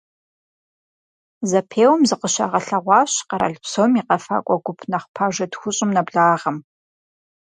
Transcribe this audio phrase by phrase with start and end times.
[1.49, 6.57] Зэпеуэм зыкъыщагъэлъэгъуащ къэрал псом и къэфакӀуэ гуп нэхъ пажэ тхущӀым нэблагъэм.